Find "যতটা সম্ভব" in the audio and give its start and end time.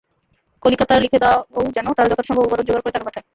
2.09-2.43